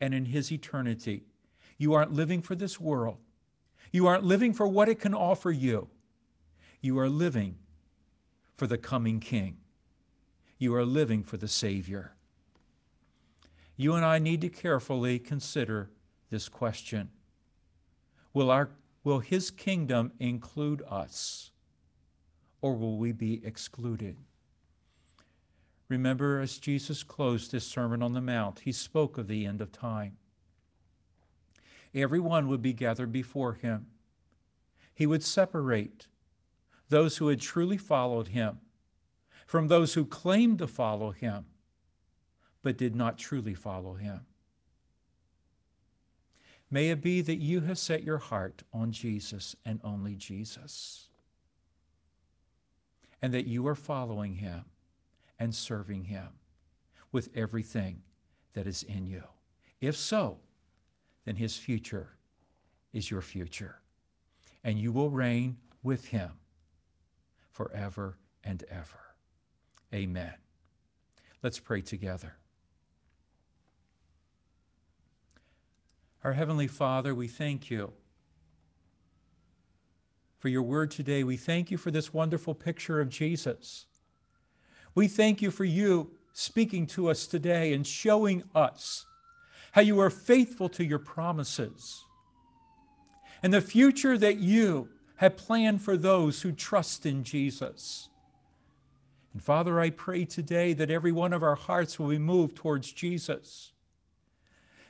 [0.00, 1.22] and in His eternity.
[1.78, 3.18] You aren't living for this world.
[3.92, 5.88] You aren't living for what it can offer you.
[6.80, 7.56] You are living
[8.56, 9.58] for the coming King.
[10.58, 12.14] You are living for the Savior.
[13.76, 15.88] You and I need to carefully consider
[16.30, 17.10] this question
[18.34, 18.70] Will, our,
[19.08, 21.50] will his kingdom include us,
[22.60, 24.18] or will we be excluded?
[25.88, 29.72] Remember, as Jesus closed his Sermon on the Mount, he spoke of the end of
[29.72, 30.18] time.
[31.94, 33.86] Everyone would be gathered before him.
[34.94, 36.06] He would separate
[36.90, 38.58] those who had truly followed him
[39.46, 41.46] from those who claimed to follow him
[42.60, 44.26] but did not truly follow him.
[46.70, 51.08] May it be that you have set your heart on Jesus and only Jesus,
[53.22, 54.64] and that you are following him
[55.38, 56.28] and serving him
[57.10, 58.02] with everything
[58.52, 59.22] that is in you.
[59.80, 60.38] If so,
[61.24, 62.10] then his future
[62.92, 63.80] is your future,
[64.62, 66.32] and you will reign with him
[67.50, 69.00] forever and ever.
[69.94, 70.34] Amen.
[71.42, 72.36] Let's pray together.
[76.24, 77.92] Our Heavenly Father, we thank you
[80.40, 81.22] for your word today.
[81.22, 83.86] We thank you for this wonderful picture of Jesus.
[84.96, 89.06] We thank you for you speaking to us today and showing us
[89.72, 92.04] how you are faithful to your promises
[93.40, 98.08] and the future that you have planned for those who trust in Jesus.
[99.32, 102.90] And Father, I pray today that every one of our hearts will be moved towards
[102.90, 103.72] Jesus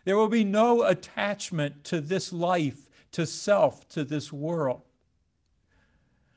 [0.05, 4.83] there will be no attachment to this life, to self, to this world.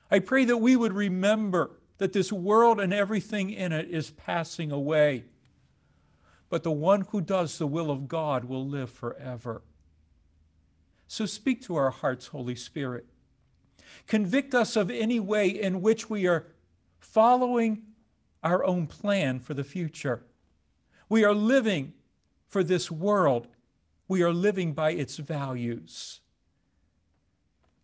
[0.10, 4.72] I pray that we would remember that this world and everything in it is passing
[4.72, 5.26] away.
[6.50, 9.62] But the one who does the will of God will live forever.
[11.08, 13.06] So speak to our hearts, Holy Spirit.
[14.08, 16.48] Convict us of any way in which we are
[17.00, 17.84] following
[18.44, 20.24] our own plan for the future.
[21.08, 21.94] We are living
[22.52, 23.48] for this world
[24.10, 26.20] we are living by its values.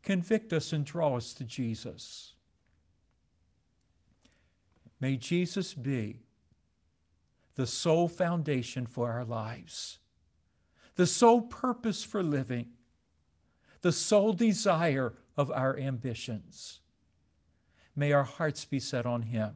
[0.04, 2.34] Convict us and draw us to Jesus.
[5.00, 6.20] May Jesus be
[7.56, 10.00] the sole foundation for our lives,
[10.96, 12.68] the sole purpose for living,
[13.82, 16.82] the sole desire of our ambitions.
[17.96, 19.56] May our hearts be set on Him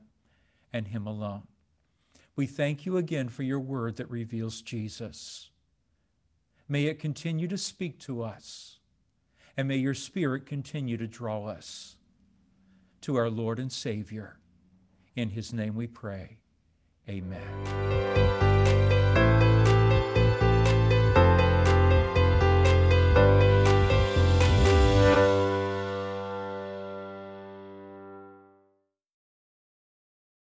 [0.72, 1.44] and Him alone.
[2.36, 5.50] We thank you again for your word that reveals Jesus.
[6.68, 8.80] May it continue to speak to us,
[9.58, 11.98] and may your Spirit continue to draw us
[13.02, 14.38] to our Lord and Savior.
[15.16, 16.38] In His name we pray.
[17.10, 18.51] Amen.